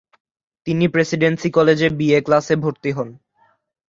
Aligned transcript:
তিনি 0.67 0.85
প্রেসিডেন্সি 0.87 1.49
কলেজে 1.51 1.87
B 1.97 2.07
A 2.13 2.19
ক্লাসে 2.25 2.55
ভর্তি 2.55 2.91
হন। 2.91 3.09